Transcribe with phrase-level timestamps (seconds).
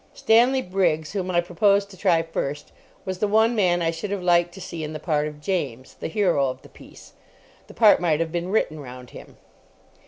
[0.15, 2.71] Stanley Briggs, whom I proposed to try first,
[3.05, 5.93] was the one man I should have liked to see in the part of James,
[5.99, 7.13] the hero of the piece.
[7.67, 9.37] The part might have been written round him.